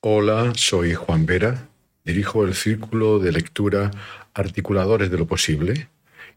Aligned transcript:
Hola, 0.00 0.52
soy 0.54 0.94
Juan 0.94 1.26
Vera, 1.26 1.66
dirijo 2.04 2.44
el 2.44 2.54
círculo 2.54 3.18
de 3.18 3.32
lectura 3.32 3.90
Articuladores 4.32 5.10
de 5.10 5.18
lo 5.18 5.26
Posible 5.26 5.88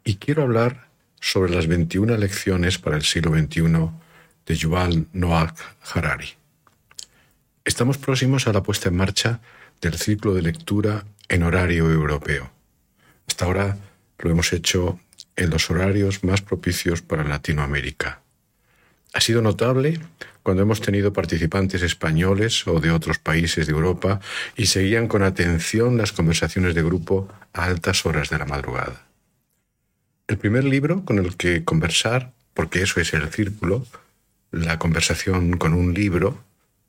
y 0.04 0.15
quiero 0.15 0.41
hablar 0.41 0.88
sobre 1.20 1.54
las 1.54 1.68
21 1.68 2.18
lecciones 2.18 2.79
para 2.79 2.96
el 2.96 3.04
siglo 3.04 3.38
XXI 3.38 3.92
de 4.47 4.55
Yuval 4.55 5.05
Noah 5.13 5.54
Harari. 5.94 6.29
Estamos 7.63 8.00
próximos 8.00 8.47
a 8.47 8.54
la 8.54 8.63
puesta 8.63 8.89
en 8.89 8.95
marcha 8.95 9.41
del 9.80 9.93
ciclo 9.93 10.34
de 10.34 10.41
lectura 10.41 11.05
en 11.30 11.43
horario 11.43 11.91
europeo. 11.91 12.50
Hasta 13.28 13.46
ahora 13.46 13.78
lo 14.18 14.32
hemos 14.32 14.54
hecho 14.54 15.00
en 15.36 15.52
los 15.52 15.70
horarios 15.70 16.23
más 16.23 16.41
propicios 16.41 17.04
para 17.04 17.23
Latinoamérica. 17.23 18.23
Ha 19.14 19.20
sido 19.20 19.41
notable 19.41 20.00
cuando 20.41 20.64
hemos 20.64 20.80
tenido 20.80 21.12
participantes 21.12 21.82
españoles 21.82 22.66
o 22.68 22.80
de 22.80 22.91
otros 22.91 23.20
países 23.20 23.68
de 23.68 23.73
Europa 23.73 24.22
y 24.55 24.68
seguían 24.68 25.08
con 25.08 25.23
atención 25.23 25.98
las 25.98 26.13
conversaciones 26.13 26.76
de 26.76 26.84
grupo 26.84 27.27
a 27.54 27.66
altas 27.66 28.05
horas 28.05 28.30
de 28.30 28.38
la 28.38 28.45
madrugada. 28.45 29.05
El 30.27 30.38
primer 30.38 30.63
libro 30.63 31.04
con 31.04 31.20
el 31.20 31.35
que 31.35 31.66
conversar, 31.66 32.32
porque 32.54 32.82
eso 32.82 33.02
es 33.02 33.13
el 33.13 33.27
círculo, 33.30 33.85
la 34.52 34.80
conversación 34.80 35.57
con 35.57 35.73
un 35.73 35.93
libro 35.93 36.41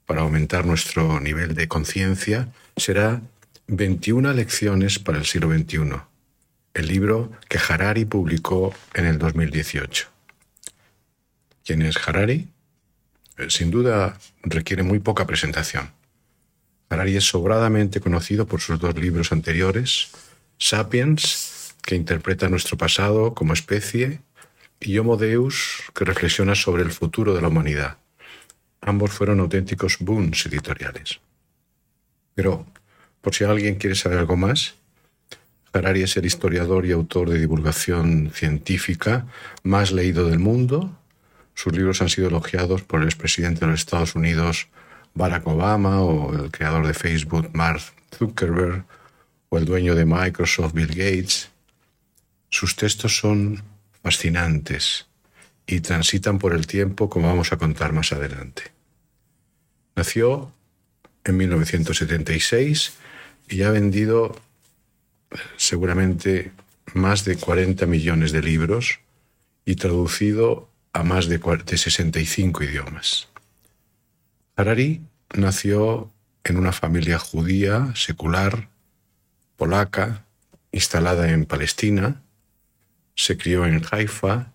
para 0.06 0.22
aumentar 0.22 0.64
nuestro 0.64 1.18
nivel 1.18 1.54
de 1.54 1.66
conciencia, 1.66 2.48
será 2.76 3.20
21 3.66 4.32
lecciones 4.32 4.98
para 4.98 5.18
el 5.18 5.26
siglo 5.26 5.50
XXI, 5.50 6.02
el 6.74 6.86
libro 6.86 7.32
que 7.48 7.58
Harari 7.58 8.04
publicó 8.04 8.72
en 8.94 9.06
el 9.06 9.18
2018. 9.18 10.11
¿Quién 11.64 11.82
es 11.82 11.96
Harari? 12.06 12.48
Eh, 13.38 13.46
sin 13.48 13.70
duda 13.70 14.18
requiere 14.42 14.82
muy 14.82 14.98
poca 14.98 15.26
presentación. 15.26 15.90
Harari 16.88 17.16
es 17.16 17.24
sobradamente 17.24 18.00
conocido 18.00 18.46
por 18.46 18.60
sus 18.60 18.78
dos 18.78 18.94
libros 18.96 19.32
anteriores, 19.32 20.10
Sapiens, 20.58 21.74
que 21.82 21.94
interpreta 21.94 22.48
nuestro 22.48 22.76
pasado 22.76 23.34
como 23.34 23.52
especie, 23.52 24.20
y 24.80 24.98
Homo 24.98 25.16
Deus, 25.16 25.82
que 25.94 26.04
reflexiona 26.04 26.54
sobre 26.54 26.82
el 26.82 26.90
futuro 26.90 27.34
de 27.34 27.40
la 27.40 27.48
humanidad. 27.48 27.98
Ambos 28.80 29.12
fueron 29.12 29.38
auténticos 29.40 29.98
booms 30.00 30.46
editoriales. 30.46 31.20
Pero, 32.34 32.66
por 33.20 33.34
si 33.34 33.44
alguien 33.44 33.76
quiere 33.76 33.94
saber 33.94 34.18
algo 34.18 34.36
más, 34.36 34.74
Harari 35.72 36.02
es 36.02 36.16
el 36.16 36.26
historiador 36.26 36.84
y 36.84 36.92
autor 36.92 37.30
de 37.30 37.38
divulgación 37.38 38.32
científica 38.34 39.26
más 39.62 39.92
leído 39.92 40.28
del 40.28 40.40
mundo 40.40 40.98
sus 41.54 41.72
libros 41.72 42.00
han 42.02 42.08
sido 42.08 42.28
elogiados 42.28 42.82
por 42.82 43.02
el 43.02 43.08
expresidente 43.08 43.60
de 43.60 43.72
los 43.72 43.80
Estados 43.80 44.14
Unidos, 44.14 44.68
Barack 45.14 45.46
Obama, 45.46 46.00
o 46.00 46.34
el 46.34 46.50
creador 46.50 46.86
de 46.86 46.94
Facebook, 46.94 47.50
Mark 47.52 47.82
Zuckerberg, 48.16 48.84
o 49.48 49.58
el 49.58 49.64
dueño 49.64 49.94
de 49.94 50.04
Microsoft, 50.04 50.72
Bill 50.72 50.88
Gates. 50.88 51.50
Sus 52.48 52.76
textos 52.76 53.16
son 53.16 53.62
fascinantes 54.02 55.06
y 55.66 55.80
transitan 55.80 56.38
por 56.38 56.54
el 56.54 56.66
tiempo 56.66 57.08
como 57.08 57.28
vamos 57.28 57.52
a 57.52 57.58
contar 57.58 57.92
más 57.92 58.12
adelante. 58.12 58.72
Nació 59.94 60.52
en 61.24 61.36
1976 61.36 62.94
y 63.48 63.62
ha 63.62 63.70
vendido 63.70 64.40
seguramente 65.56 66.52
más 66.94 67.24
de 67.24 67.36
40 67.36 67.86
millones 67.86 68.32
de 68.32 68.42
libros 68.42 69.00
y 69.64 69.76
traducido 69.76 70.68
a 70.92 71.02
más 71.02 71.28
de 71.28 71.38
65 71.38 72.64
idiomas. 72.64 73.28
Harari 74.56 75.00
nació 75.34 76.12
en 76.44 76.58
una 76.58 76.72
familia 76.72 77.18
judía, 77.18 77.92
secular, 77.94 78.68
polaca, 79.56 80.24
instalada 80.70 81.30
en 81.30 81.46
Palestina, 81.46 82.20
se 83.14 83.36
crió 83.36 83.66
en 83.66 83.82
Haifa 83.90 84.52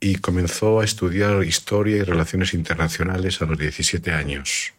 y 0.00 0.16
comenzó 0.16 0.80
a 0.80 0.84
estudiar 0.84 1.44
historia 1.44 1.96
y 1.96 2.02
relaciones 2.02 2.54
internacionales 2.54 3.40
a 3.42 3.46
los 3.46 3.58
17 3.58 4.12
años. 4.12 4.74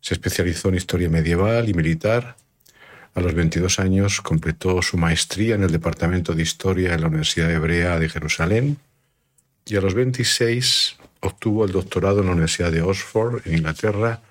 Se 0.00 0.14
especializó 0.14 0.68
en 0.68 0.76
historia 0.76 1.08
medieval 1.08 1.68
y 1.68 1.74
militar. 1.74 2.36
A 3.14 3.20
los 3.20 3.34
22 3.34 3.78
años 3.78 4.20
completó 4.20 4.80
su 4.80 4.96
maestría 4.96 5.54
en 5.54 5.64
el 5.64 5.72
Departamento 5.72 6.34
de 6.34 6.42
Historia 6.42 6.94
en 6.94 7.00
la 7.00 7.08
Universidad 7.08 7.50
Hebrea 7.50 7.98
de 7.98 8.08
Jerusalén 8.08 8.78
y 9.70 9.76
a 9.76 9.80
los 9.80 9.94
26 9.94 10.96
obtuvo 11.20 11.64
el 11.64 11.72
doctorado 11.72 12.20
en 12.20 12.26
la 12.26 12.32
Universidad 12.32 12.72
de 12.72 12.82
Oxford, 12.82 13.42
en 13.46 13.54
Inglaterra, 13.54 14.22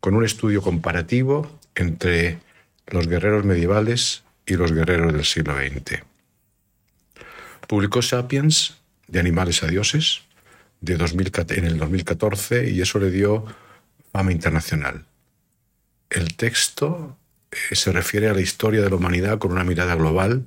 con 0.00 0.14
un 0.14 0.24
estudio 0.24 0.62
comparativo 0.62 1.58
entre 1.74 2.38
los 2.86 3.06
guerreros 3.06 3.44
medievales 3.44 4.24
y 4.46 4.54
los 4.54 4.72
guerreros 4.72 5.12
del 5.12 5.24
siglo 5.24 5.54
XX. 5.56 6.02
Publicó 7.68 8.02
Sapiens, 8.02 8.78
de 9.06 9.20
animales 9.20 9.62
a 9.62 9.66
dioses, 9.66 10.22
en 10.84 11.64
el 11.64 11.78
2014 11.78 12.70
y 12.70 12.80
eso 12.80 12.98
le 12.98 13.10
dio 13.10 13.44
fama 14.12 14.32
internacional. 14.32 15.04
El 16.10 16.34
texto 16.34 17.16
eh, 17.50 17.76
se 17.76 17.92
refiere 17.92 18.28
a 18.28 18.34
la 18.34 18.40
historia 18.40 18.82
de 18.82 18.90
la 18.90 18.96
humanidad 18.96 19.38
con 19.38 19.52
una 19.52 19.64
mirada 19.64 19.94
global, 19.94 20.44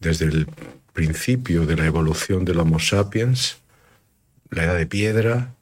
desde 0.00 0.24
el 0.24 0.46
principio 0.92 1.66
de 1.66 1.76
la 1.76 1.86
evolución 1.86 2.44
del 2.44 2.58
Homo 2.58 2.78
sapiens, 2.78 3.58
la 4.50 4.64
edad 4.64 4.76
de 4.76 4.86
piedra, 4.86 5.54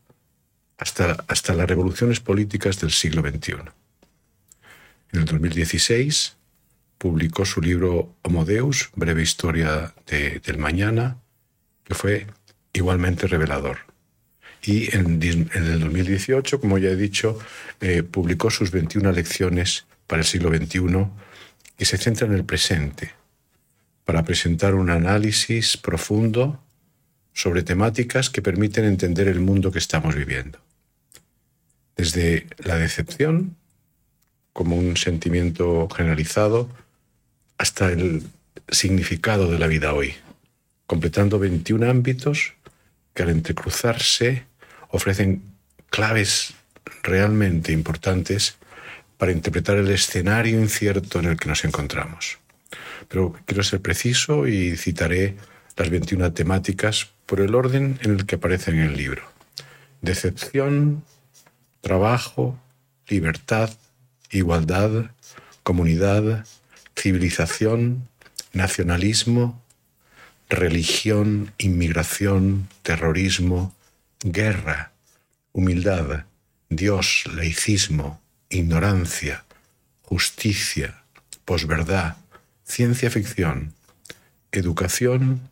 hasta, 0.79 1.25
hasta 1.29 1.55
las 1.55 1.69
revoluciones 1.69 2.21
políticas 2.21 2.81
del 2.81 2.91
siglo 2.91 3.23
XXI. 3.23 3.55
En 5.13 5.21
el 5.21 5.25
2016 5.25 6.37
publicó 6.99 7.45
su 7.45 7.61
libro 7.61 8.15
Homo 8.23 8.45
Deus, 8.45 8.91
breve 8.95 9.23
historia 9.23 9.95
del 10.07 10.59
mañana, 10.59 11.17
que 11.85 11.95
fue 11.95 12.27
igualmente 12.73 13.27
revelador. 13.27 13.79
Y 14.63 14.95
en, 14.95 15.23
el 15.23 15.81
2018, 15.81 16.61
como 16.61 16.79
ya 16.79 16.91
he 16.91 16.97
dicho, 16.97 17.39
eh, 17.81 18.03
publicó 18.03 18.51
sus 18.51 18.71
21 18.71 19.13
lecciones 19.13 19.87
para 20.07 20.21
el 20.21 20.27
siglo 20.27 20.51
XXI 20.51 21.07
y 21.79 21.85
se 21.87 21.97
centra 21.97 22.27
en 22.27 22.35
el 22.35 22.45
presente, 22.45 23.13
para 24.11 24.25
presentar 24.25 24.75
un 24.75 24.91
análisis 24.91 25.77
profundo 25.77 26.61
sobre 27.33 27.63
temáticas 27.63 28.29
que 28.29 28.43
permiten 28.43 28.85
entender 28.85 29.29
el 29.29 29.39
mundo 29.39 29.71
que 29.71 29.79
estamos 29.79 30.17
viviendo. 30.17 30.59
Desde 31.95 32.49
la 32.59 32.77
decepción, 32.77 33.55
como 34.53 34.75
un 34.75 34.97
sentimiento 34.97 35.89
generalizado, 35.95 36.69
hasta 37.57 37.93
el 37.93 38.25
significado 38.69 39.49
de 39.49 39.61
la 39.61 39.69
vida 39.69 39.95
hoy, 39.95 40.15
completando 40.89 41.39
21 41.39 41.89
ámbitos 41.89 42.55
que 43.15 43.23
al 43.23 43.31
entrecruzarse 43.31 44.43
ofrecen 44.89 45.41
claves 45.89 46.55
realmente 47.05 47.71
importantes 47.71 48.57
para 49.19 49.31
interpretar 49.31 49.77
el 49.77 49.89
escenario 49.89 50.59
incierto 50.59 51.21
en 51.21 51.27
el 51.27 51.37
que 51.37 51.49
nos 51.49 51.65
encontramos 51.65 52.40
pero 53.11 53.35
quiero 53.45 53.65
ser 53.65 53.83
preciso 53.83 54.47
y 54.47 54.77
citaré 54.77 55.37
las 55.77 55.91
21 55.91 56.33
temáticas 56.33 57.09
por 57.27 57.41
el 57.41 57.57
orden 57.57 57.99
en 58.03 58.13
el 58.13 58.25
que 58.25 58.37
aparecen 58.37 58.77
en 58.79 58.91
el 58.91 58.97
libro. 58.97 59.23
Decepción, 60.01 61.03
trabajo, 61.81 62.57
libertad, 63.09 63.71
igualdad, 64.31 65.11
comunidad, 65.65 66.47
civilización, 66.97 68.09
nacionalismo, 68.53 69.61
religión, 70.49 71.53
inmigración, 71.59 72.69
terrorismo, 72.83 73.75
guerra, 74.23 74.93
humildad, 75.53 76.27
Dios, 76.69 77.25
laicismo, 77.35 78.21
ignorancia, 78.51 79.45
justicia, 80.03 81.03
posverdad, 81.45 82.17
ciencia 82.71 83.11
ficción, 83.11 83.75
educación, 84.53 85.51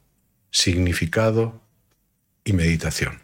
significado 0.51 1.61
y 2.45 2.53
meditación. 2.53 3.21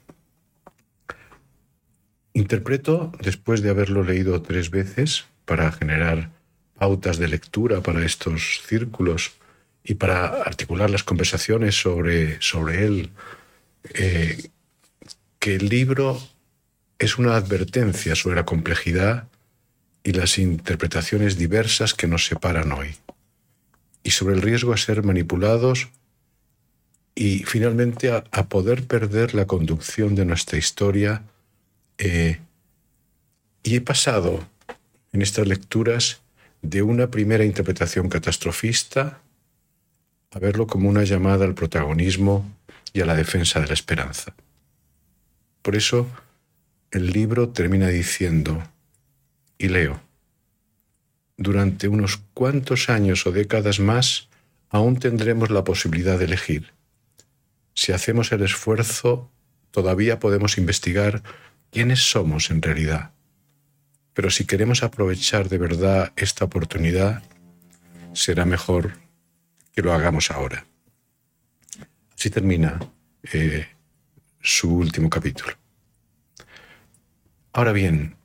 Interpreto, 2.33 3.13
después 3.23 3.63
de 3.63 3.71
haberlo 3.71 4.03
leído 4.03 4.43
tres 4.43 4.71
veces, 4.71 5.27
para 5.45 5.71
generar 5.71 6.31
pautas 6.77 7.19
de 7.19 7.29
lectura 7.29 7.81
para 7.81 8.05
estos 8.05 8.63
círculos 8.67 9.33
y 9.85 9.95
para 9.95 10.43
articular 10.43 10.91
las 10.91 11.05
conversaciones 11.05 11.81
sobre, 11.81 12.41
sobre 12.43 12.85
él, 12.87 13.11
eh, 13.95 14.49
que 15.39 15.55
el 15.55 15.69
libro 15.69 16.21
es 16.99 17.19
una 17.19 17.37
advertencia 17.37 18.17
sobre 18.17 18.37
la 18.37 18.45
complejidad 18.45 19.29
y 20.03 20.13
las 20.13 20.39
interpretaciones 20.39 21.39
diversas 21.39 21.95
que 21.95 22.09
nos 22.09 22.27
separan 22.27 22.73
hoy 22.73 22.97
sobre 24.15 24.35
el 24.35 24.43
riesgo 24.43 24.73
a 24.73 24.77
ser 24.77 25.03
manipulados 25.03 25.89
y 27.15 27.45
finalmente 27.45 28.11
a, 28.11 28.49
poder 28.49 28.85
perder 28.85 29.35
la 29.35 29.47
conducción 29.47 30.15
de 30.15 30.25
nuestra 30.25 30.59
historia. 30.59 31.23
Eh, 31.99 32.41
y 33.63 33.77
he 33.77 33.81
pasado 33.81 34.47
en 35.13 35.23
estas 35.23 35.47
lecturas 35.47 36.21
de 36.63 36.83
una 36.83 37.11
primera 37.11 37.45
interpretación 37.45 38.09
catastrofista 38.09 39.21
a 40.33 40.39
verlo 40.39 40.67
como 40.67 40.89
una 40.89 41.05
llamada 41.05 41.45
al 41.45 41.55
protagonismo 41.55 42.45
y 42.93 43.01
a 43.01 43.07
la 43.07 43.15
defensa 43.15 43.61
de 43.61 43.69
la 43.69 43.75
esperanza. 43.75 44.35
Por 45.63 45.77
eso, 45.77 46.09
el 46.91 47.13
libro 47.13 47.49
termina 47.51 47.89
diciendo, 47.89 48.63
y 49.57 49.69
leo, 49.69 50.01
durante 51.37 51.89
unos 51.89 52.23
cuantos 52.35 52.89
años 52.89 53.27
o 53.27 53.33
décadas 53.33 53.81
más, 53.81 54.29
aún 54.71 54.99
tendremos 54.99 55.51
la 55.51 55.65
posibilidad 55.65 56.19
de 56.19 56.27
elegir. 56.27 56.73
Si 57.75 57.93
hacemos 57.93 58.33
el 58.33 58.43
esfuerzo, 58.43 59.31
todavía 59.71 60.21
podemos 60.21 60.59
investigar 60.59 61.23
quiénes 61.71 62.11
somos 62.11 62.51
en 62.51 62.63
realidad. 62.63 63.11
Pero 64.15 64.31
si 64.31 64.47
queremos 64.47 64.85
aprovechar 64.85 65.49
de 65.49 65.59
verdad 65.59 66.13
esta 66.17 66.45
oportunidad, 66.45 67.23
será 68.13 68.45
mejor 68.45 68.93
que 69.73 69.83
lo 69.83 69.93
hagamos 69.93 70.31
ahora. 70.31 70.67
Así 72.17 72.31
termina 72.31 72.79
eh, 73.33 73.67
su 74.41 74.73
último 74.73 75.11
capítulo. 75.11 75.53
Ahora 77.53 77.73
bien, 77.73 78.17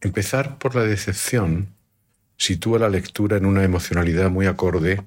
empezar 0.00 0.58
por 0.58 0.76
la 0.76 0.82
decepción 0.82 1.73
sitúa 2.36 2.78
la 2.78 2.88
lectura 2.88 3.36
en 3.36 3.46
una 3.46 3.64
emocionalidad 3.64 4.30
muy 4.30 4.46
acorde 4.46 5.02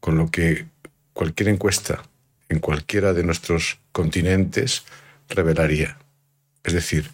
con 0.00 0.16
lo 0.16 0.30
que 0.30 0.66
cualquier 1.12 1.48
encuesta 1.48 2.02
en 2.48 2.60
cualquiera 2.60 3.12
de 3.12 3.24
nuestros 3.24 3.78
continentes 3.92 4.84
revelaría. 5.28 5.98
Es 6.62 6.74
decir, 6.74 7.10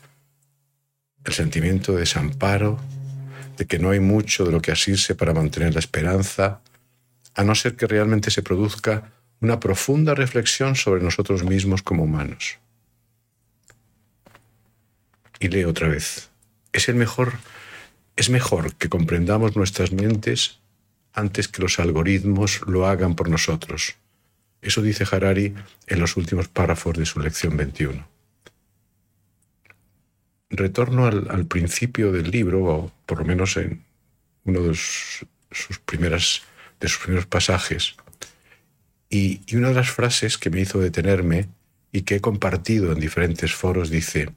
el 1.24 1.32
sentimiento 1.32 1.92
de 1.92 2.00
desamparo, 2.00 2.78
de 3.56 3.66
que 3.66 3.78
no 3.78 3.90
hay 3.90 4.00
mucho 4.00 4.44
de 4.44 4.52
lo 4.52 4.60
que 4.60 4.72
asirse 4.72 5.14
para 5.14 5.32
mantener 5.32 5.74
la 5.74 5.80
esperanza, 5.80 6.60
a 7.34 7.44
no 7.44 7.54
ser 7.54 7.76
que 7.76 7.86
realmente 7.86 8.30
se 8.30 8.42
produzca 8.42 9.12
una 9.40 9.58
profunda 9.60 10.14
reflexión 10.14 10.76
sobre 10.76 11.02
nosotros 11.02 11.44
mismos 11.44 11.82
como 11.82 12.04
humanos. 12.04 12.58
Y 15.40 15.48
leo 15.48 15.70
otra 15.70 15.88
vez. 15.88 16.30
Es 16.72 16.88
el 16.88 16.94
mejor 16.94 17.34
es 18.16 18.30
mejor 18.30 18.74
que 18.74 18.88
comprendamos 18.88 19.56
nuestras 19.56 19.92
mentes 19.92 20.60
antes 21.12 21.48
que 21.48 21.62
los 21.62 21.78
algoritmos 21.78 22.60
lo 22.66 22.86
hagan 22.86 23.14
por 23.14 23.28
nosotros. 23.28 23.96
Eso 24.60 24.82
dice 24.82 25.04
Harari 25.10 25.54
en 25.86 26.00
los 26.00 26.16
últimos 26.16 26.48
párrafos 26.48 26.96
de 26.96 27.06
su 27.06 27.20
lección 27.20 27.56
21. 27.56 28.06
Retorno 30.50 31.06
al, 31.06 31.46
principio 31.46 32.12
del 32.12 32.30
libro, 32.30 32.64
o 32.64 32.92
por 33.06 33.18
lo 33.18 33.24
menos 33.24 33.56
en 33.56 33.82
uno 34.44 34.60
de 34.62 34.74
sus, 34.74 35.78
primeras, 35.84 36.42
de 36.78 36.88
sus 36.88 36.98
primeros 36.98 37.26
pasajes, 37.26 37.96
y, 39.08 39.40
y 39.46 39.56
una 39.56 39.68
de 39.68 39.74
las 39.74 39.90
frases 39.90 40.38
que 40.38 40.50
me 40.50 40.60
hizo 40.60 40.78
detenerme 40.78 41.48
y 41.90 42.02
que 42.02 42.16
he 42.16 42.20
compartido 42.20 42.92
en 42.92 43.00
diferentes 43.00 43.54
foros 43.54 43.90
dice, 43.90 44.30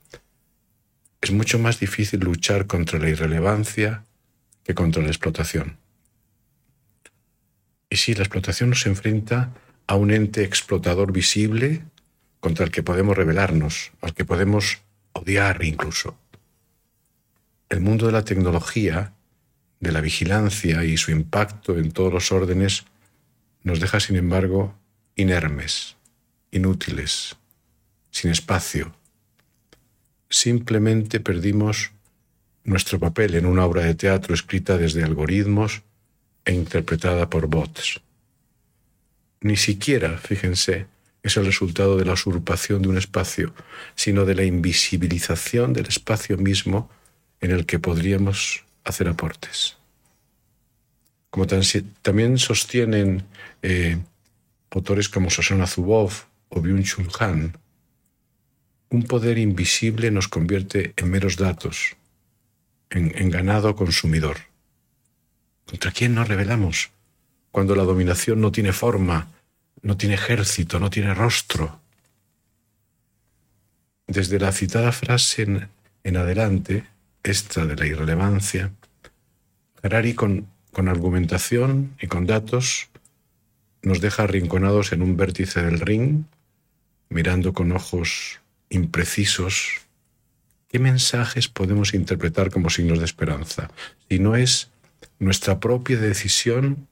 es 1.21 1.31
mucho 1.31 1.59
más 1.59 1.79
difícil 1.79 2.19
luchar 2.19 2.67
contra 2.67 2.99
la 2.99 3.09
irrelevancia 3.09 4.05
que 4.63 4.73
contra 4.73 5.01
la 5.01 5.09
explotación. 5.09 5.77
Y 7.89 7.97
sí, 7.97 8.13
la 8.13 8.23
explotación 8.23 8.69
nos 8.71 8.85
enfrenta 8.85 9.53
a 9.87 9.95
un 9.95 10.11
ente 10.11 10.43
explotador 10.43 11.11
visible 11.11 11.83
contra 12.39 12.65
el 12.65 12.71
que 12.71 12.83
podemos 12.83 13.15
rebelarnos, 13.15 13.91
al 14.01 14.13
que 14.13 14.25
podemos 14.25 14.79
odiar 15.13 15.63
incluso. 15.63 16.17
El 17.69 17.81
mundo 17.81 18.05
de 18.05 18.11
la 18.11 18.25
tecnología, 18.25 19.13
de 19.79 19.91
la 19.91 20.01
vigilancia 20.01 20.83
y 20.83 20.97
su 20.97 21.11
impacto 21.11 21.77
en 21.77 21.91
todos 21.91 22.13
los 22.13 22.31
órdenes 22.31 22.85
nos 23.63 23.79
deja, 23.79 23.99
sin 23.99 24.15
embargo, 24.15 24.75
inermes, 25.15 25.95
inútiles, 26.51 27.35
sin 28.11 28.31
espacio, 28.31 28.95
simplemente 30.29 31.19
perdimos 31.19 31.91
nuestro 32.63 32.99
papel 32.99 33.35
en 33.35 33.45
una 33.45 33.65
obra 33.65 33.83
de 33.83 33.95
teatro 33.95 34.33
escrita 34.33 34.77
desde 34.77 35.03
algoritmos 35.03 35.83
e 36.43 36.53
interpretada 36.53 37.29
por 37.29 37.47
bots. 37.47 38.01
Ni 39.41 39.57
siquiera, 39.57 40.17
fíjense, 40.17 40.87
es 41.21 41.37
el 41.37 41.45
resultado 41.45 41.97
de 41.97 42.05
la 42.05 42.13
usurpación 42.13 42.81
de 42.81 42.89
un 42.89 42.97
espacio, 42.97 43.53
sino 43.95 44.25
de 44.25 44.35
la 44.35 44.43
invisibilización 44.43 45.73
del 45.73 45.87
espacio 45.87 46.37
mismo 46.37 46.89
en 47.41 47.51
el 47.51 47.65
que 47.65 47.79
podríamos 47.79 48.63
hacer 48.83 49.07
aportes. 49.07 49.77
Como 51.29 51.47
también 51.47 52.37
sostienen 52.37 53.25
eh, 53.61 53.97
autores 54.69 55.09
como 55.09 55.29
Sosana 55.29 55.67
Zuboff 55.67 56.25
o 56.49 56.61
Byung-Chul 56.61 57.09
Han, 57.19 57.57
un 58.89 59.03
poder 59.03 59.37
invisible 59.37 60.11
nos 60.11 60.27
convierte 60.27 60.93
en 60.95 61.09
meros 61.09 61.37
datos, 61.37 61.95
en, 62.89 63.29
ganado 63.29 63.75
consumidor. 63.75 64.37
¿Contra 65.65 65.91
quién 65.91 66.15
nos 66.15 66.27
rebelamos 66.27 66.91
cuando 67.51 67.75
la 67.75 67.83
dominación 67.83 68.41
no 68.41 68.51
tiene 68.51 68.73
forma, 68.73 69.31
no 69.81 69.97
tiene 69.97 70.15
ejército, 70.15 70.79
no 70.79 70.89
tiene 70.89 71.13
rostro? 71.13 71.79
Desde 74.07 74.39
la 74.39 74.51
citada 74.51 74.91
frase 74.91 75.67
en, 76.03 76.17
adelante, 76.17 76.85
esta 77.23 77.65
de 77.65 77.75
la 77.75 77.87
irrelevancia, 77.87 78.71
Harari 79.81 80.13
con, 80.13 80.47
con 80.71 80.87
argumentación 80.87 81.95
y 81.99 82.07
con 82.07 82.27
datos 82.27 82.89
nos 83.81 84.01
deja 84.01 84.23
arrinconados 84.23 84.93
en 84.93 85.01
un 85.01 85.17
vértice 85.17 85.61
del 85.61 85.79
ring, 85.79 86.23
mirando 87.09 87.53
con 87.53 87.71
ojos 87.71 88.41
imprecisos, 88.69 89.81
¿qué 90.67 90.79
mensajes 90.79 91.47
podemos 91.47 91.93
interpretar 91.93 92.51
como 92.51 92.69
signos 92.69 92.99
de 92.99 93.05
esperanza? 93.05 93.69
Si 94.09 94.19
no 94.19 94.35
es 94.35 94.69
nuestra 95.19 95.59
propia 95.59 95.97
decisión 95.97 96.87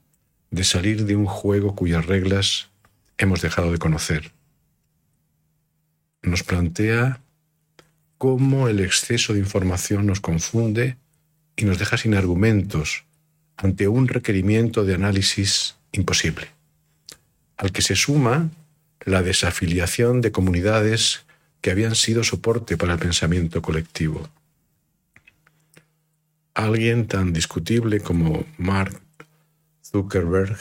de 0.51 0.63
salir 0.63 1.05
de 1.05 1.15
un 1.15 1.25
juego 1.25 1.75
cuyas 1.75 2.05
reglas 2.05 2.69
hemos 3.17 3.41
dejado 3.41 3.71
de 3.71 3.79
conocer. 3.79 4.31
Nos 6.21 6.43
plantea 6.43 7.21
cómo 8.17 8.69
el 8.69 8.79
exceso 8.79 9.33
de 9.33 9.39
información 9.39 10.05
nos 10.05 10.21
confunde 10.21 10.97
y 11.55 11.65
nos 11.65 11.79
deja 11.79 11.97
sin 11.97 12.13
argumentos 12.15 13.03
ante 13.57 13.87
un 13.87 14.07
requerimiento 14.07 14.85
de 14.85 14.95
análisis 14.95 15.75
imposible, 15.91 16.47
al 17.57 17.71
que 17.71 17.81
se 17.81 17.95
suma 17.95 18.49
la 19.01 19.21
desafiliación 19.21 20.21
de 20.21 20.31
comunidades 20.31 21.25
que 21.63 21.71
habían 21.71 21.95
sido 21.95 22.25
soporte 22.25 22.75
para 22.75 22.93
el 22.93 22.99
pensamiento 22.99 23.61
colectivo. 23.61 24.27
Alguien 26.53 27.07
tan 27.07 27.31
discutible 27.31 28.01
como 28.01 28.45
Mark 28.57 28.99
Zuckerberg, 29.81 30.57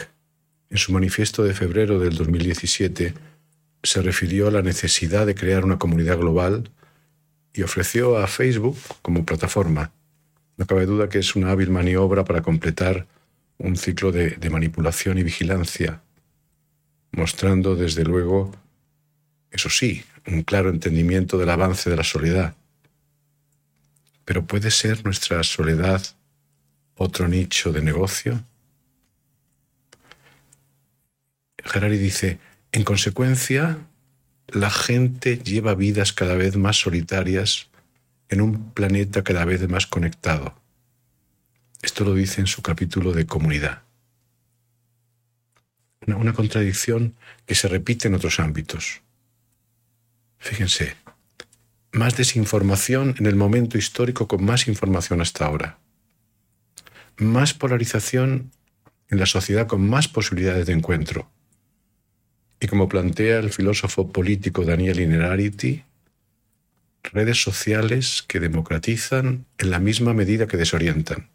en 0.71 0.78
su 0.78 0.92
manifiesto 0.92 1.42
de 1.42 1.54
febrero 1.54 1.99
del 1.99 2.14
2017, 2.14 3.14
se 3.82 4.00
refirió 4.00 4.47
a 4.47 4.52
la 4.52 4.62
necesidad 4.62 5.26
de 5.26 5.35
crear 5.35 5.64
una 5.64 5.76
comunidad 5.76 6.18
global 6.18 6.71
y 7.52 7.62
ofreció 7.62 8.18
a 8.18 8.28
Facebook 8.28 8.78
como 9.02 9.26
plataforma. 9.26 9.90
No 10.56 10.66
cabe 10.66 10.87
duda 10.87 11.09
que 11.09 11.18
es 11.18 11.35
una 11.35 11.50
hábil 11.50 11.71
maniobra 11.71 12.25
para 12.25 12.42
completar 12.42 13.09
un 13.59 13.76
ciclo 13.76 14.12
de, 14.12 14.37
de 14.37 14.50
manipulación 14.50 15.18
y 15.18 15.25
vigilancia, 15.25 16.00
mostrando 17.11 17.75
desde 17.75 18.04
luego, 18.04 18.52
eso 19.50 19.68
sí, 19.68 20.04
un 20.26 20.43
claro 20.43 20.71
entendimiento 20.71 21.38
del 21.38 21.50
avance 21.50 21.91
de 21.91 21.97
la 21.97 22.05
soledad. 22.05 22.55
Pero 24.25 24.47
¿puede 24.47 24.71
ser 24.71 25.05
nuestra 25.05 25.43
soledad 25.43 26.02
otro 26.97 27.29
nicho 27.29 27.73
de 27.73 27.83
negocio? 27.83 28.45
Harari 31.64 31.99
dice, 31.99 32.38
en 32.73 32.85
consecuencia, 32.85 33.79
la 34.49 34.71
gente 34.71 35.38
lleva 35.38 35.75
vidas 35.75 36.12
cada 36.12 36.35
vez 36.35 36.57
más 36.57 36.76
solitarias 36.76 37.69
en 38.29 38.41
un 38.41 38.73
planeta 38.73 39.23
cada 39.23 39.45
vez 39.45 39.69
más 39.69 39.87
conectado. 39.87 40.55
Esto 41.83 42.05
lo 42.05 42.14
dice 42.14 42.41
en 42.41 42.47
su 42.47 42.62
capítulo 42.62 43.12
de 43.12 43.26
comunidad. 43.26 43.83
Una, 46.07 46.17
una 46.17 46.33
contradicción 46.33 47.14
que 47.47 47.55
se 47.55 47.69
repite 47.69 48.09
en 48.09 48.14
otros 48.14 48.41
ámbitos. 48.41 49.02
Fíjense, 50.42 50.96
más 51.92 52.16
desinformación 52.16 53.14
en 53.20 53.26
el 53.26 53.37
momento 53.37 53.78
histórico 53.78 54.26
con 54.26 54.44
más 54.44 54.66
información 54.66 55.20
hasta 55.20 55.46
ahora. 55.46 55.78
Más 57.16 57.54
polarización 57.54 58.50
en 59.08 59.20
la 59.20 59.26
sociedad 59.26 59.68
con 59.68 59.88
más 59.88 60.08
posibilidades 60.08 60.66
de 60.66 60.72
encuentro. 60.72 61.30
Y 62.58 62.66
como 62.66 62.88
plantea 62.88 63.38
el 63.38 63.50
filósofo 63.50 64.11
político 64.11 64.64
Daniel 64.64 64.99
Inerarity, 64.99 65.84
redes 67.04 67.40
sociales 67.40 68.25
que 68.26 68.40
democratizan 68.40 69.46
en 69.58 69.70
la 69.70 69.78
misma 69.78 70.12
medida 70.12 70.49
que 70.49 70.56
desorientan. 70.56 71.28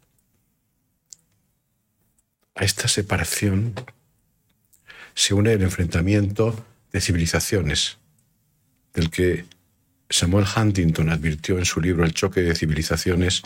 A 2.54 2.64
esta 2.64 2.88
separación 2.88 3.72
se 5.14 5.32
une 5.32 5.54
el 5.54 5.62
enfrentamiento 5.62 6.62
de 6.92 7.00
civilizaciones, 7.00 7.98
del 8.98 9.10
que 9.10 9.44
Samuel 10.10 10.44
Huntington 10.44 11.08
advirtió 11.10 11.56
en 11.56 11.64
su 11.64 11.80
libro 11.80 12.04
El 12.04 12.12
choque 12.12 12.40
de 12.40 12.56
civilizaciones 12.56 13.42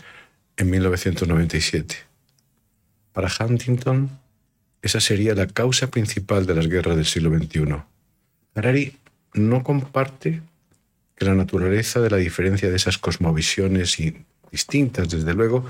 en 0.57 0.69
1997. 0.69 1.95
Para 3.11 3.31
Huntington, 3.39 4.09
esa 4.81 4.99
sería 4.99 5.35
la 5.35 5.45
causa 5.47 5.91
principal 5.91 6.47
de 6.47 6.55
las 6.55 6.67
guerras 6.67 6.95
del 6.95 7.05
siglo 7.05 7.29
XXI. 7.37 7.83
Harari 8.55 8.97
no 9.35 9.63
comparte 9.63 10.41
que 11.15 11.25
la 11.25 11.35
naturaleza 11.35 12.01
de 12.01 12.09
la 12.09 12.17
diferencia 12.17 12.69
de 12.69 12.75
esas 12.75 12.97
cosmovisiones 12.97 13.95
distintas, 14.51 15.09
desde 15.09 15.33
luego, 15.35 15.65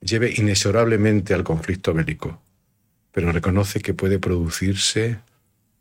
lleve 0.00 0.32
inexorablemente 0.36 1.34
al 1.34 1.42
conflicto 1.42 1.92
bélico, 1.92 2.40
pero 3.10 3.32
reconoce 3.32 3.80
que 3.80 3.94
puede 3.94 4.20
producirse 4.20 5.18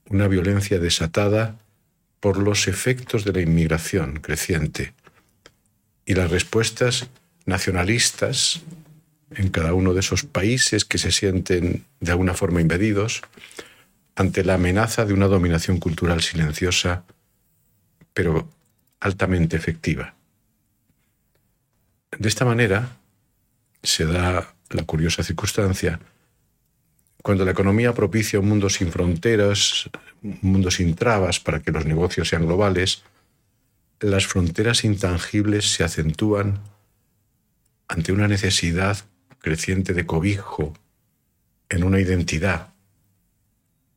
una 0.09 0.27
violencia 0.27 0.79
desatada 0.79 1.59
por 2.19 2.38
los 2.38 2.67
efectos 2.67 3.24
de 3.24 3.34
la 3.34 3.41
inmigración 3.41 4.19
creciente 4.19 4.93
y 6.05 6.13
las 6.13 6.31
respuestas 6.31 7.10
nacionalistas 7.45 8.62
en 9.31 9.50
cada 9.50 9.74
uno 9.74 9.93
de 9.93 10.00
esos 10.00 10.24
países 10.24 10.86
que 10.86 10.98
se 10.98 11.12
sienten 11.12 11.86
de 12.00 12.12
alguna 12.12 12.34
forma 12.34 12.62
invadidos 12.62 13.22
ante 14.15 14.43
la 14.43 14.55
amenaza 14.55 15.05
de 15.05 15.13
una 15.13 15.27
dominación 15.27 15.79
cultural 15.79 16.22
silenciosa, 16.22 17.03
pero 18.13 18.50
altamente 19.00 19.57
efectiva. 19.57 20.15
De 22.17 22.29
esta 22.29 22.45
manera 22.45 22.98
se 23.84 24.05
da 24.05 24.55
la 24.69 24.84
curiosa 24.84 25.22
circunstancia 25.24 26.00
cuando 27.25 27.44
la 27.44 27.53
economía 27.53 27.91
propicia 27.91 28.39
un 28.39 28.48
mundo 28.48 28.70
sin 28.70 28.91
fronteras, 28.91 29.89
un 30.22 30.38
mundo 30.44 30.70
sin 30.70 30.94
trabas 30.94 31.39
para 31.39 31.60
que 31.60 31.72
los 31.72 31.84
negocios 31.84 32.29
sean 32.29 32.46
globales, 32.46 33.01
las 34.00 34.27
fronteras 34.27 34.84
intangibles 34.84 35.74
se 35.74 35.84
acentúan 35.84 36.60
ante 37.88 38.12
una 38.12 38.27
necesidad 38.27 39.00
creciente 39.39 39.96
de 39.96 40.05
cobijo 40.05 40.75
en 41.70 41.84
una 41.84 42.00
identidad, 42.00 42.75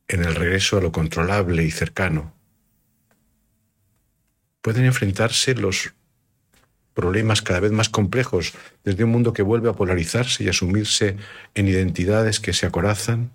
en 0.07 0.23
el 0.23 0.33
regreso 0.33 0.79
a 0.79 0.81
lo 0.81 0.91
controlable 0.91 1.63
y 1.63 1.69
cercano. 1.69 2.33
Pueden 4.63 4.85
enfrentarse 4.85 5.53
los 5.53 5.93
problemas 6.93 7.41
cada 7.41 7.59
vez 7.59 7.71
más 7.71 7.89
complejos 7.89 8.53
desde 8.83 9.03
un 9.03 9.11
mundo 9.11 9.33
que 9.33 9.41
vuelve 9.41 9.69
a 9.69 9.73
polarizarse 9.73 10.43
y 10.43 10.49
a 10.49 10.53
sumirse 10.53 11.17
en 11.55 11.67
identidades 11.67 12.39
que 12.39 12.53
se 12.53 12.65
acorazan. 12.65 13.31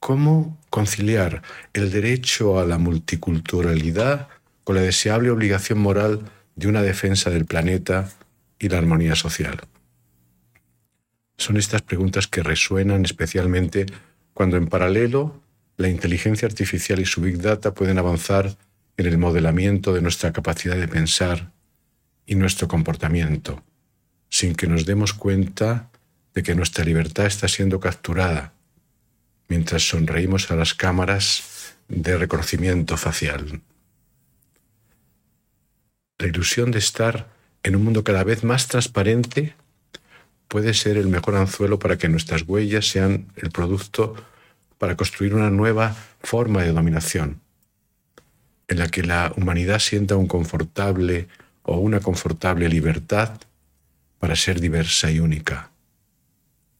¿Cómo 0.00 0.58
conciliar 0.70 1.42
el 1.74 1.90
derecho 1.90 2.58
a 2.58 2.66
la 2.66 2.78
multiculturalidad 2.78 4.28
con 4.64 4.76
la 4.76 4.82
deseable 4.82 5.30
obligación 5.30 5.78
moral 5.78 6.30
de 6.56 6.68
una 6.68 6.82
defensa 6.82 7.30
del 7.30 7.44
planeta 7.44 8.10
y 8.58 8.68
la 8.68 8.78
armonía 8.78 9.14
social? 9.14 9.60
Son 11.36 11.56
estas 11.56 11.82
preguntas 11.82 12.26
que 12.26 12.42
resuenan 12.42 13.04
especialmente 13.04 13.86
cuando 14.34 14.56
en 14.56 14.66
paralelo 14.66 15.40
la 15.76 15.88
inteligencia 15.88 16.46
artificial 16.46 17.00
y 17.00 17.06
su 17.06 17.20
big 17.20 17.38
data 17.40 17.74
pueden 17.74 17.98
avanzar 17.98 18.56
en 18.96 19.06
el 19.06 19.18
modelamiento 19.18 19.92
de 19.92 20.02
nuestra 20.02 20.32
capacidad 20.32 20.76
de 20.76 20.88
pensar 20.88 21.52
y 22.26 22.34
nuestro 22.34 22.68
comportamiento, 22.68 23.62
sin 24.28 24.54
que 24.54 24.66
nos 24.66 24.86
demos 24.86 25.12
cuenta 25.12 25.90
de 26.34 26.42
que 26.42 26.54
nuestra 26.54 26.84
libertad 26.84 27.26
está 27.26 27.48
siendo 27.48 27.80
capturada 27.80 28.52
mientras 29.48 29.86
sonreímos 29.86 30.50
a 30.50 30.56
las 30.56 30.72
cámaras 30.74 31.74
de 31.88 32.16
reconocimiento 32.16 32.96
facial. 32.96 33.60
La 36.18 36.26
ilusión 36.26 36.70
de 36.70 36.78
estar 36.78 37.28
en 37.62 37.76
un 37.76 37.84
mundo 37.84 38.04
cada 38.04 38.24
vez 38.24 38.44
más 38.44 38.68
transparente 38.68 39.54
puede 40.48 40.74
ser 40.74 40.96
el 40.96 41.08
mejor 41.08 41.36
anzuelo 41.36 41.78
para 41.78 41.98
que 41.98 42.08
nuestras 42.08 42.42
huellas 42.46 42.86
sean 42.86 43.26
el 43.36 43.50
producto 43.50 44.14
para 44.78 44.96
construir 44.96 45.34
una 45.34 45.50
nueva 45.50 45.96
forma 46.22 46.62
de 46.62 46.72
dominación, 46.72 47.40
en 48.68 48.78
la 48.78 48.88
que 48.88 49.02
la 49.02 49.32
humanidad 49.36 49.78
sienta 49.78 50.16
un 50.16 50.26
confortable 50.26 51.28
o 51.62 51.78
una 51.78 52.00
confortable 52.00 52.68
libertad 52.68 53.40
para 54.18 54.36
ser 54.36 54.60
diversa 54.60 55.10
y 55.10 55.20
única, 55.20 55.70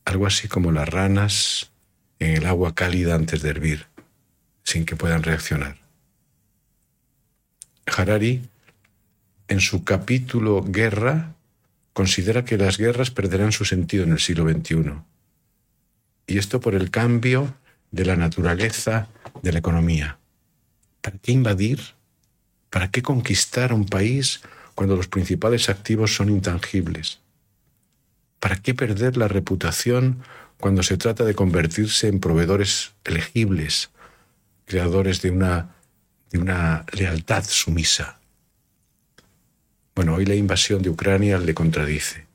algo 0.04 0.26
así 0.26 0.48
como 0.48 0.72
las 0.72 0.88
ranas 0.88 1.70
en 2.18 2.36
el 2.36 2.46
agua 2.46 2.74
cálida 2.74 3.14
antes 3.14 3.42
de 3.42 3.50
hervir, 3.50 3.86
sin 4.62 4.84
que 4.84 4.96
puedan 4.96 5.22
reaccionar. 5.22 5.78
Harari, 7.86 8.42
en 9.48 9.60
su 9.60 9.84
capítulo 9.84 10.62
Guerra, 10.62 11.34
considera 11.92 12.44
que 12.44 12.56
las 12.56 12.78
guerras 12.78 13.10
perderán 13.10 13.52
su 13.52 13.64
sentido 13.64 14.04
en 14.04 14.12
el 14.12 14.20
siglo 14.20 14.48
XXI. 14.48 14.94
Y 16.26 16.38
esto 16.38 16.60
por 16.60 16.74
el 16.74 16.90
cambio 16.90 17.54
de 17.90 18.04
la 18.04 18.16
naturaleza 18.16 19.08
de 19.42 19.52
la 19.52 19.58
economía. 19.58 20.18
¿Para 21.00 21.18
qué 21.18 21.32
invadir? 21.32 21.80
¿Para 22.70 22.90
qué 22.90 23.02
conquistar 23.02 23.72
un 23.72 23.84
país 23.84 24.40
cuando 24.74 24.96
los 24.96 25.08
principales 25.08 25.68
activos 25.68 26.14
son 26.14 26.28
intangibles? 26.28 27.20
¿Para 28.40 28.56
qué 28.56 28.74
perder 28.74 29.16
la 29.16 29.28
reputación 29.28 30.22
cuando 30.58 30.82
se 30.82 30.96
trata 30.96 31.24
de 31.24 31.34
convertirse 31.34 32.08
en 32.08 32.20
proveedores 32.20 32.92
elegibles, 33.04 33.90
creadores 34.64 35.22
de 35.22 35.30
una, 35.30 35.74
de 36.30 36.38
una 36.38 36.84
lealtad 36.92 37.44
sumisa? 37.44 38.18
Bueno, 39.94 40.14
hoy 40.14 40.24
la 40.24 40.34
invasión 40.34 40.82
de 40.82 40.90
Ucrania 40.90 41.38
le 41.38 41.54
contradice, 41.54 42.26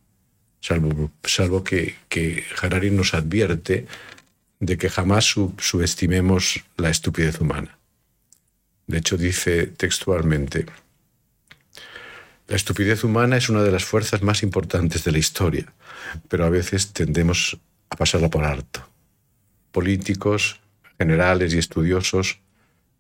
salvo, 0.62 1.64
que, 1.64 1.96
que 2.08 2.44
Harari 2.62 2.92
nos 2.92 3.14
advierte 3.14 3.88
de 4.60 4.78
que 4.78 4.90
jamás 4.90 5.26
subestimemos 5.26 6.64
la 6.78 6.90
estupidez 6.90 7.42
humana. 7.42 7.78
De 8.86 9.00
hecho, 9.00 9.18
dice 9.18 9.68
textualmente, 9.68 10.66
la 12.48 12.56
estupidez 12.56 13.04
humana 13.04 13.38
es 13.38 13.50
una 13.50 13.62
de 13.62 13.72
las 13.72 13.84
fuerzas 13.84 14.22
más 14.22 14.42
importantes 14.42 15.04
de 15.04 15.12
la 15.12 15.18
historia, 15.18 15.74
pero 16.30 16.46
a 16.46 16.50
veces 16.50 16.94
tendemos 16.94 17.60
a 17.90 17.98
pasarla 17.98 18.30
por 18.30 18.46
alto. 18.46 18.88
Políticos, 19.72 20.62
generales 20.98 21.54
y 21.54 21.58
estudiosos 21.58 22.40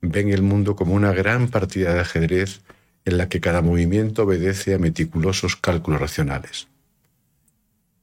ven 0.01 0.29
el 0.29 0.41
mundo 0.41 0.75
como 0.75 0.93
una 0.93 1.13
gran 1.13 1.47
partida 1.47 1.93
de 1.93 2.01
ajedrez 2.01 2.61
en 3.05 3.17
la 3.17 3.29
que 3.29 3.39
cada 3.39 3.61
movimiento 3.61 4.23
obedece 4.23 4.73
a 4.73 4.79
meticulosos 4.79 5.55
cálculos 5.55 6.01
racionales. 6.01 6.67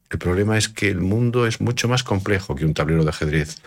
El 0.08 0.18
problema 0.18 0.56
es 0.56 0.70
que 0.70 0.88
el 0.88 1.00
mundo 1.00 1.46
es 1.46 1.60
mucho 1.60 1.88
más 1.88 2.02
complejo 2.02 2.56
que 2.56 2.64
un 2.64 2.72
tablero 2.72 3.04
de 3.04 3.10
ajedrez 3.10 3.60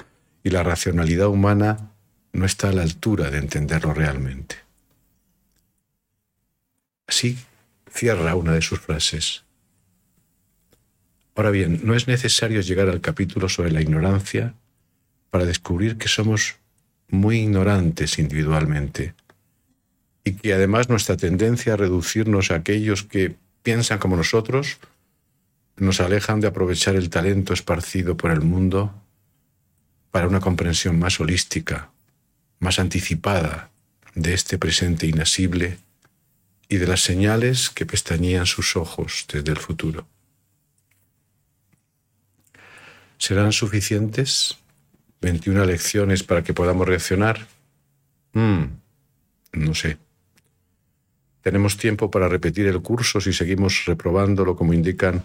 y 0.43 0.49
la 0.49 0.63
racionalidad 0.63 1.27
humana 1.27 1.91
no 2.33 2.45
está 2.45 2.69
a 2.69 2.73
la 2.73 2.81
altura 2.81 3.29
de 3.29 3.37
entenderlo 3.37 3.93
realmente. 3.93 4.55
Así 7.05 7.37
cierra 7.97 8.35
una 8.35 8.53
de 8.53 8.61
sus 8.61 8.79
frases. 8.79 9.43
Ahora 11.35 11.49
bien, 11.49 11.81
no 11.83 11.95
es 11.95 12.07
necesario 12.07 12.61
llegar 12.61 12.89
al 12.89 13.01
capítulo 13.01 13.49
sobre 13.49 13.71
la 13.71 13.81
ignorancia 13.81 14.53
para 15.31 15.45
descubrir 15.45 15.97
que 15.97 16.07
somos 16.07 16.55
muy 17.09 17.39
ignorantes 17.39 18.19
individualmente 18.19 19.15
y 20.23 20.33
que 20.33 20.53
además 20.53 20.89
nuestra 20.89 21.17
tendencia 21.17 21.73
a 21.73 21.77
reducirnos 21.77 22.51
a 22.51 22.55
aquellos 22.55 23.03
que 23.03 23.35
piensan 23.63 23.97
como 23.97 24.15
nosotros 24.15 24.77
nos 25.75 25.99
alejan 25.99 26.39
de 26.39 26.47
aprovechar 26.47 26.95
el 26.95 27.09
talento 27.09 27.53
esparcido 27.53 28.15
por 28.17 28.31
el 28.31 28.41
mundo 28.41 28.93
para 30.11 30.27
una 30.27 30.39
comprensión 30.39 30.99
más 30.99 31.19
holística, 31.19 31.91
más 32.59 32.79
anticipada 32.79 33.69
de 34.15 34.33
este 34.33 34.57
presente 34.57 35.07
inasible 35.07 35.77
y 36.69 36.77
de 36.77 36.87
las 36.87 37.01
señales 37.01 37.69
que 37.69 37.85
pestañean 37.85 38.45
sus 38.45 38.75
ojos 38.75 39.25
desde 39.31 39.51
el 39.51 39.57
futuro. 39.57 40.07
¿Serán 43.17 43.51
suficientes 43.51 44.57
21 45.21 45.65
lecciones 45.65 46.23
para 46.23 46.43
que 46.43 46.53
podamos 46.53 46.87
reaccionar? 46.87 47.47
Mm, 48.33 48.63
no 49.53 49.73
sé. 49.73 49.97
Tenemos 51.41 51.77
tiempo 51.77 52.11
para 52.11 52.27
repetir 52.27 52.67
el 52.67 52.81
curso 52.81 53.21
si 53.21 53.33
seguimos 53.33 53.85
reprobándolo 53.85 54.55
como 54.55 54.73
indican 54.73 55.23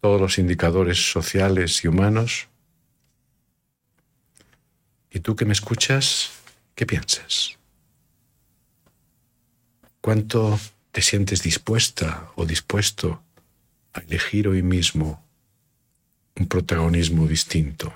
todos 0.00 0.20
los 0.20 0.38
indicadores 0.38 1.10
sociales 1.10 1.82
y 1.82 1.88
humanos. 1.88 2.48
¿Y 5.10 5.20
tú 5.20 5.34
que 5.34 5.46
me 5.46 5.54
escuchas, 5.54 6.30
qué 6.74 6.84
piensas? 6.84 7.56
¿Cuánto 10.04 10.60
te 10.92 11.00
sientes 11.00 11.42
dispuesta 11.42 12.30
o 12.36 12.44
dispuesto 12.44 13.22
a 13.94 14.00
elegir 14.00 14.48
hoy 14.48 14.62
mismo 14.62 15.24
un 16.36 16.46
protagonismo 16.46 17.26
distinto 17.26 17.90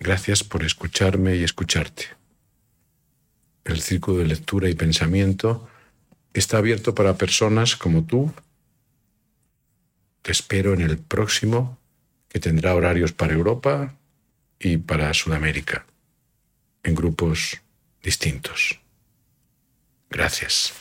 Gracias 0.00 0.42
por 0.42 0.64
escucharme 0.64 1.36
y 1.36 1.44
escucharte. 1.44 2.06
El 3.64 3.82
círculo 3.82 4.20
de 4.20 4.24
lectura 4.24 4.70
y 4.70 4.74
pensamiento 4.74 5.68
está 6.32 6.56
abierto 6.56 6.94
para 6.94 7.18
personas 7.18 7.76
como 7.76 8.04
tú. 8.04 8.32
Te 10.22 10.32
espero 10.32 10.72
en 10.72 10.80
el 10.80 10.96
próximo, 10.96 11.78
que 12.30 12.40
tendrá 12.40 12.74
horarios 12.74 13.12
para 13.12 13.34
Europa 13.34 13.94
y 14.58 14.78
para 14.78 15.12
Sudamérica, 15.12 15.84
en 16.82 16.94
grupos 16.94 17.60
distintos. 18.02 18.81
Gracias. 20.12 20.74